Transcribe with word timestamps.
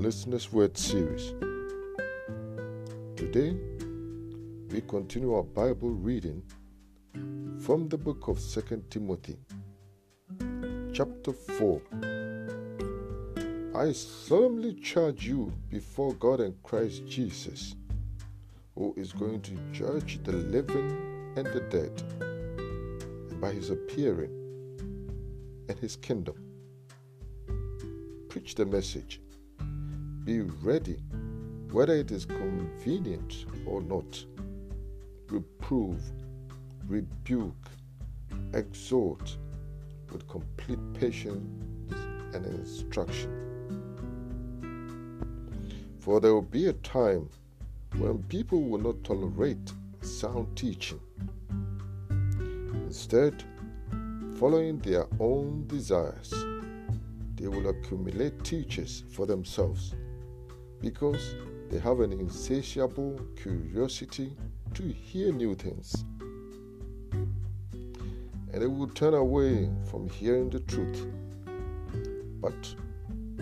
Listener's 0.00 0.50
Word 0.50 0.78
series. 0.78 1.34
Today, 3.16 3.54
we 4.70 4.80
continue 4.80 5.34
our 5.34 5.42
Bible 5.42 5.90
reading 5.90 6.42
from 7.60 7.86
the 7.86 7.98
book 7.98 8.26
of 8.28 8.40
2 8.40 8.82
Timothy, 8.88 9.36
chapter 10.94 11.34
4. 11.34 11.82
I 13.74 13.92
solemnly 13.92 14.72
charge 14.76 15.26
you 15.26 15.52
before 15.68 16.14
God 16.14 16.40
and 16.40 16.62
Christ 16.62 17.06
Jesus, 17.06 17.76
who 18.74 18.94
is 18.96 19.12
going 19.12 19.42
to 19.42 19.52
judge 19.70 20.22
the 20.24 20.32
living 20.32 21.34
and 21.36 21.46
the 21.46 21.60
dead, 21.68 22.02
and 22.20 23.38
by 23.38 23.52
his 23.52 23.68
appearing 23.68 24.32
and 25.68 25.78
his 25.78 25.94
kingdom. 25.96 26.36
Preach 28.30 28.54
the 28.54 28.64
message. 28.64 29.20
Be 30.24 30.42
ready, 30.42 30.98
whether 31.72 31.94
it 31.94 32.10
is 32.10 32.26
convenient 32.26 33.46
or 33.66 33.80
not. 33.80 34.22
Reprove, 35.30 36.02
rebuke, 36.86 37.54
exhort 38.52 39.38
with 40.12 40.28
complete 40.28 40.78
patience 40.92 41.94
and 42.34 42.44
instruction. 42.44 43.30
For 46.00 46.20
there 46.20 46.34
will 46.34 46.42
be 46.42 46.66
a 46.66 46.74
time 46.74 47.30
when 47.96 48.22
people 48.24 48.62
will 48.62 48.80
not 48.80 49.02
tolerate 49.02 49.72
sound 50.02 50.54
teaching. 50.54 51.00
Instead, 52.86 53.42
following 54.38 54.78
their 54.80 55.06
own 55.18 55.66
desires, 55.66 56.34
they 57.36 57.48
will 57.48 57.68
accumulate 57.68 58.44
teachers 58.44 59.04
for 59.10 59.24
themselves 59.24 59.94
because 60.80 61.34
they 61.70 61.78
have 61.78 62.00
an 62.00 62.12
insatiable 62.12 63.20
curiosity 63.36 64.36
to 64.74 64.82
hear 64.82 65.32
new 65.32 65.54
things. 65.54 66.04
And 68.52 68.62
they 68.62 68.66
will 68.66 68.88
turn 68.88 69.14
away 69.14 69.70
from 69.90 70.08
hearing 70.08 70.50
the 70.50 70.60
truth. 70.60 71.06
But 72.40 72.74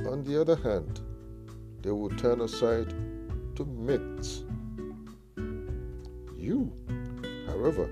on 0.06 0.24
the 0.24 0.40
other 0.40 0.56
hand, 0.56 1.00
they 1.82 1.90
will 1.90 2.10
turn 2.10 2.40
aside 2.42 2.90
to 3.56 3.64
myths. 3.64 4.44
You, 6.36 6.72
however, 7.46 7.88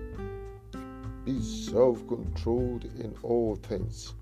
be 1.24 1.41
self 1.41 2.06
controlled 2.06 2.84
in 2.84 3.14
all 3.22 3.56
things 3.56 4.14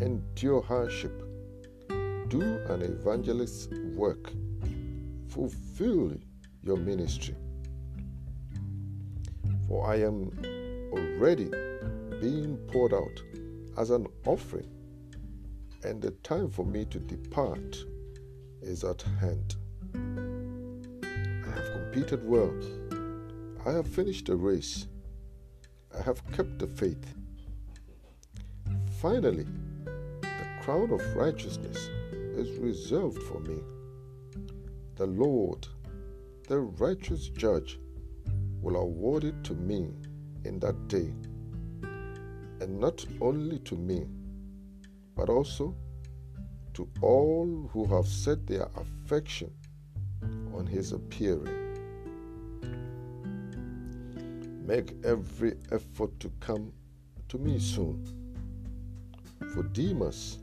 endure 0.00 0.62
hardship, 0.62 1.12
do 2.40 2.58
an 2.68 2.82
evangelist's 2.82 3.68
work, 3.94 4.32
fulfill 5.28 6.12
your 6.64 6.76
ministry. 6.76 7.36
For 9.68 9.86
I 9.86 10.00
am 10.00 10.32
already 10.92 11.48
being 12.20 12.56
poured 12.72 12.92
out 12.92 13.22
as 13.78 13.90
an 13.90 14.08
offering, 14.26 14.68
and 15.84 16.02
the 16.02 16.10
time 16.24 16.50
for 16.50 16.64
me 16.64 16.84
to 16.86 16.98
depart 16.98 17.84
is 18.62 18.82
at 18.82 19.02
hand. 19.20 19.54
I 19.94 21.50
have 21.50 21.72
competed 21.72 22.28
well. 22.28 22.52
I 23.64 23.70
have 23.70 23.86
finished 23.86 24.26
the 24.26 24.34
race. 24.34 24.88
I 25.96 26.02
have 26.02 26.20
kept 26.32 26.58
the 26.58 26.66
faith. 26.66 27.14
Finally, 29.00 29.46
the 29.84 30.62
crown 30.62 30.90
of 30.90 31.00
righteousness 31.14 31.90
is 32.34 32.58
reserved 32.58 33.22
for 33.22 33.40
me. 33.40 33.60
The 34.96 35.06
Lord, 35.06 35.66
the 36.48 36.60
righteous 36.60 37.28
judge, 37.28 37.78
will 38.60 38.76
award 38.76 39.24
it 39.24 39.44
to 39.44 39.54
me 39.54 39.92
in 40.44 40.58
that 40.60 40.88
day. 40.88 41.12
And 42.60 42.78
not 42.78 43.04
only 43.20 43.58
to 43.60 43.76
me, 43.76 44.06
but 45.14 45.28
also 45.28 45.74
to 46.74 46.88
all 47.00 47.70
who 47.72 47.86
have 47.86 48.06
set 48.06 48.46
their 48.46 48.68
affection 48.76 49.50
on 50.54 50.66
his 50.66 50.92
appearing. 50.92 51.60
Make 54.66 54.94
every 55.04 55.54
effort 55.70 56.18
to 56.20 56.30
come 56.40 56.72
to 57.28 57.38
me 57.38 57.58
soon. 57.58 58.02
For 59.52 59.62
Demas 59.62 60.38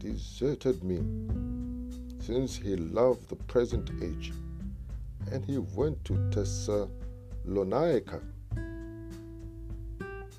deserted 0.00 0.82
me 0.82 0.98
since 2.20 2.56
he 2.56 2.74
loved 2.74 3.28
the 3.28 3.36
present 3.36 3.90
age 4.02 4.32
and 5.30 5.44
he 5.44 5.58
went 5.58 6.02
to 6.06 6.14
Thessalonica. 6.30 8.22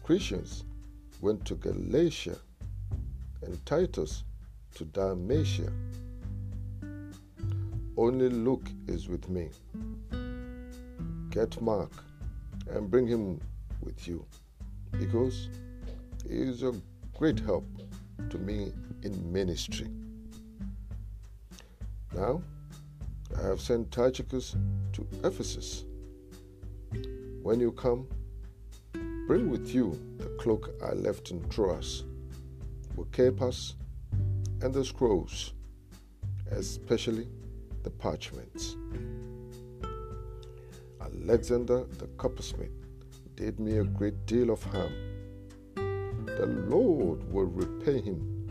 Crescens 0.03 0.63
went 1.21 1.45
to 1.45 1.53
Galatia 1.55 2.38
and 3.44 3.63
Titus 3.66 4.23
to 4.75 4.85
Dalmatia. 4.85 5.71
Only 7.95 8.29
Luke 8.29 8.67
is 8.88 9.07
with 9.07 9.29
me. 9.29 9.50
Get 11.29 11.61
Mark 11.61 11.91
and 12.71 12.89
bring 12.89 13.05
him 13.05 13.39
with 13.79 14.07
you 14.07 14.25
because 15.00 15.50
he 16.27 16.35
is 16.35 16.63
a 16.63 16.73
great 17.16 17.39
help 17.39 17.66
to 18.29 18.37
me 18.37 18.71
in 19.03 19.31
ministry. 19.31 19.87
Now, 22.13 22.43
I 23.37 23.41
have 23.47 23.61
sent 23.61 23.91
Tychicus 23.91 24.55
to 24.93 25.07
Ephesus. 25.23 25.85
When 27.41 27.59
you 27.59 27.71
come, 27.71 28.07
bring 29.27 29.49
with 29.49 29.73
you 29.73 29.99
the 30.17 30.27
cloak 30.39 30.69
I 30.83 30.93
left 30.93 31.31
in 31.31 31.47
Troas, 31.49 32.03
Carpus 33.11 33.75
and 34.61 34.73
the 34.73 34.85
scrolls, 34.85 35.53
especially 36.51 37.27
the 37.83 37.89
parchments. 37.89 38.77
Alexander 41.01 41.85
the 41.97 42.07
coppersmith 42.17 42.71
did 43.35 43.59
me 43.59 43.77
a 43.77 43.83
great 43.83 44.25
deal 44.25 44.51
of 44.51 44.63
harm. 44.63 45.10
The 46.41 46.47
Lord 46.47 47.31
will 47.31 47.46
repay 47.46 48.02
him 48.02 48.47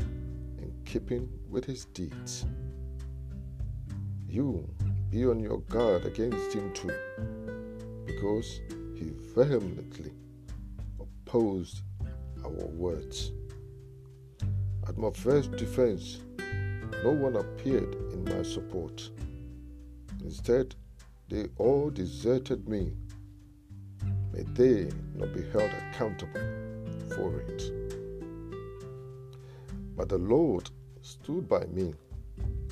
in 0.58 0.72
keeping 0.84 1.28
with 1.48 1.64
his 1.64 1.86
deeds. 1.86 2.46
You 4.28 4.64
be 5.10 5.26
on 5.26 5.40
your 5.40 5.58
guard 5.62 6.04
against 6.04 6.52
him 6.54 6.72
too, 6.72 6.92
because 8.06 8.60
he 8.94 9.10
vehemently 9.34 10.12
opposed 11.00 11.80
our 12.44 12.68
words. 12.68 13.32
At 14.86 14.96
my 14.96 15.10
first 15.10 15.50
defense, 15.56 16.20
no 17.02 17.10
one 17.10 17.34
appeared 17.34 17.92
in 18.12 18.22
my 18.22 18.44
support. 18.44 19.10
Instead, 20.22 20.76
they 21.28 21.48
all 21.56 21.90
deserted 21.90 22.68
me. 22.68 22.92
May 24.32 24.44
they 24.54 24.92
not 25.16 25.34
be 25.34 25.42
held 25.50 25.72
accountable 25.90 26.40
for 27.16 27.40
it. 27.40 27.79
But 30.00 30.08
the 30.08 30.16
Lord 30.16 30.70
stood 31.02 31.46
by 31.46 31.66
me 31.66 31.92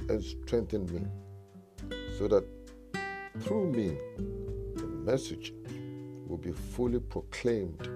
and 0.09 0.25
strengthened 0.25 0.91
me, 0.91 1.03
so 2.17 2.27
that 2.27 2.43
through 3.41 3.71
me 3.71 3.99
the 4.75 4.87
message 4.87 5.53
will 6.27 6.39
be 6.39 6.53
fully 6.53 7.01
proclaimed 7.01 7.87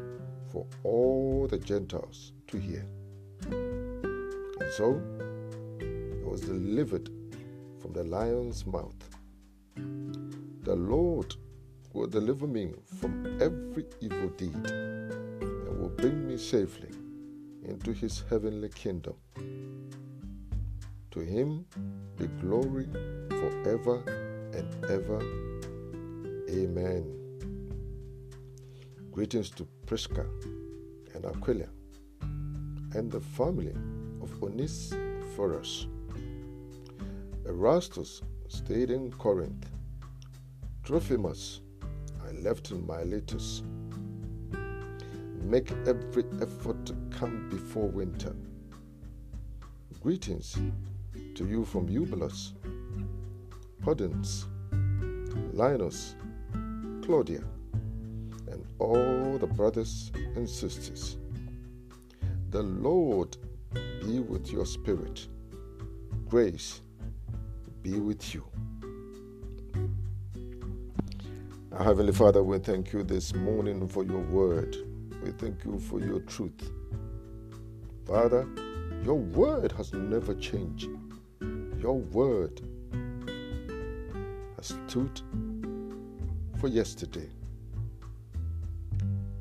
for 0.53 0.67
all 0.85 1.47
the 1.49 1.57
Gentiles 1.57 2.35
to 2.49 2.59
hear. 2.59 2.87
And 3.51 4.71
so 4.77 5.01
I 5.81 6.29
was 6.29 6.43
delivered 6.43 7.09
from 7.81 7.95
the 7.95 8.05
lion's 8.05 8.67
mouth. 8.67 9.03
The 9.75 10.77
Lord 10.77 11.35
will 11.95 12.07
deliver 12.07 12.47
me 12.47 12.75
from 13.01 13.41
every 13.41 13.87
evil 14.03 14.29
deed 14.37 14.55
and 14.67 15.81
will 15.81 15.95
bring 15.97 16.29
me 16.29 16.37
safely 16.37 16.91
into 17.65 17.93
his 17.93 18.25
heavenly 18.29 18.69
kingdom. 18.69 19.15
To 21.13 21.21
him 21.21 21.67
be 22.17 22.27
glory 22.41 22.87
forever 23.29 24.03
and 24.55 24.85
ever. 24.87 25.21
Amen. 26.51 27.19
Greetings 29.11 29.51
to 29.51 29.67
Prisca 29.87 30.27
and 31.15 31.25
Aquila 31.27 31.69
and 32.95 33.11
the 33.11 33.21
family 33.21 33.75
of 34.23 34.43
Onesiphorus. 34.43 35.87
Erastus 37.47 38.23
stayed 38.49 38.91
in 38.91 39.11
Corinth. 39.13 39.71
Trophimus 40.83 41.61
I 42.27 42.33
left 42.33 42.71
in 42.71 42.87
Miletus. 42.87 43.63
Make 45.43 45.71
every 45.87 46.25
effort 46.41 46.87
to 46.87 46.95
come 47.11 47.49
before 47.51 47.89
winter. 47.89 48.35
Greetings 50.01 50.57
to 51.35 51.47
you 51.47 51.65
from 51.65 51.89
Eubulus 51.89 52.55
Pudens, 53.83 54.45
Linus, 55.53 56.15
Claudia, 57.05 57.43
and 58.51 58.65
all 58.79 59.39
the 59.39 59.47
brothers 59.47 60.13
and 60.15 60.49
sisters. 60.49 61.17
The 62.51 62.63
Lord 62.63 63.37
be 64.01 64.21
with 64.21 64.53
your 64.53 64.65
spirit. 64.67 65.27
Grace 66.29 66.81
be 67.83 67.99
with 67.99 68.35
you. 68.35 68.45
Our 71.73 71.85
Heavenly 71.85 72.13
Father, 72.13 72.43
we 72.43 72.59
thank 72.59 72.93
you 72.93 73.03
this 73.03 73.35
morning 73.35 73.89
for 73.89 74.05
your 74.05 74.21
word. 74.21 74.77
We 75.23 75.31
thank 75.31 75.65
you 75.65 75.79
for 75.79 76.01
your 76.01 76.21
truth. 76.21 76.71
Father, 78.07 78.49
your 79.05 79.15
word 79.15 79.71
has 79.73 79.93
never 79.93 80.35
changed. 80.35 80.89
Your 81.79 81.99
word 81.99 82.61
has 84.57 84.75
stood 84.89 85.21
for 86.59 86.67
yesterday. 86.69 87.29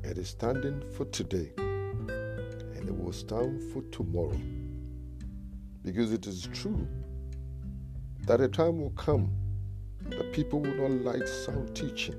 It 0.04 0.18
is 0.18 0.28
standing 0.28 0.82
for 0.92 1.04
today. 1.06 1.50
And 1.58 2.88
it 2.88 2.96
will 2.96 3.12
stand 3.12 3.62
for 3.72 3.82
tomorrow. 3.90 4.40
Because 5.82 6.12
it 6.12 6.26
is 6.28 6.48
true 6.52 6.86
that 8.26 8.40
a 8.40 8.46
time 8.46 8.80
will 8.80 8.90
come 8.90 9.32
that 10.10 10.32
people 10.32 10.60
will 10.60 10.88
not 10.88 11.16
like 11.16 11.26
sound 11.26 11.74
teaching. 11.74 12.14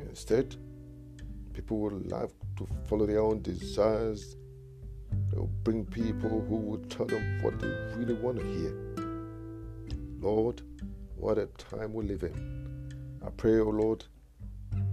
Instead, 0.00 0.56
people 1.52 1.78
will 1.78 2.00
like 2.06 2.30
to 2.56 2.66
follow 2.86 3.06
their 3.06 3.20
own 3.20 3.42
desires. 3.42 4.36
They'll 5.30 5.50
bring 5.64 5.84
people 5.84 6.44
who 6.48 6.56
will 6.56 6.82
tell 6.88 7.06
them 7.06 7.42
what 7.42 7.58
they 7.58 7.68
really 7.96 8.14
want 8.14 8.38
to 8.38 8.44
hear. 8.44 8.90
Lord, 10.20 10.62
what 11.16 11.38
a 11.38 11.46
time 11.46 11.92
we 11.92 12.04
live 12.04 12.22
in. 12.22 12.90
I 13.24 13.30
pray, 13.30 13.58
O 13.58 13.64
oh 13.64 13.70
Lord, 13.70 14.04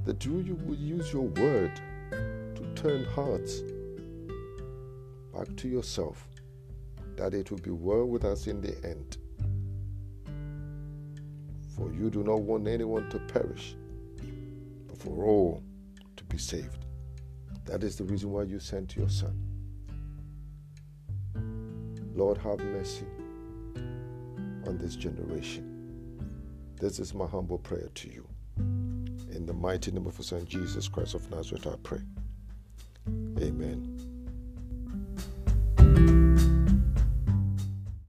that 0.05 0.25
you, 0.25 0.57
will 0.65 0.75
use 0.75 1.11
your 1.11 1.23
word 1.23 1.71
to 2.11 2.73
turn 2.75 3.03
hearts 3.05 3.61
back 5.33 5.55
to 5.57 5.67
yourself, 5.67 6.27
that 7.15 7.33
it 7.33 7.51
will 7.51 7.59
be 7.59 7.71
well 7.71 8.05
with 8.05 8.25
us 8.25 8.47
in 8.47 8.61
the 8.61 8.75
end. 8.87 9.17
For 11.75 11.91
you 11.91 12.09
do 12.09 12.23
not 12.23 12.41
want 12.41 12.67
anyone 12.67 13.09
to 13.09 13.19
perish, 13.19 13.75
but 14.87 14.97
for 14.97 15.25
all 15.25 15.63
be 16.29 16.37
saved. 16.37 16.85
That 17.65 17.83
is 17.83 17.95
the 17.95 18.03
reason 18.03 18.31
why 18.31 18.43
you 18.43 18.59
sent 18.59 18.95
your 18.95 19.09
Son. 19.09 19.37
Lord, 22.13 22.37
have 22.39 22.59
mercy 22.59 23.05
on 24.65 24.77
this 24.79 24.95
generation. 24.95 25.73
This 26.79 26.99
is 26.99 27.13
my 27.13 27.27
humble 27.27 27.57
prayer 27.57 27.89
to 27.93 28.09
you. 28.09 28.27
In 28.57 29.45
the 29.45 29.53
mighty 29.53 29.91
name 29.91 30.07
of 30.07 30.17
our 30.17 30.23
Son 30.23 30.45
Jesus 30.45 30.87
Christ 30.87 31.13
of 31.13 31.29
Nazareth, 31.29 31.67
I 31.67 31.75
pray. 31.83 32.01
Amen. 33.39 33.96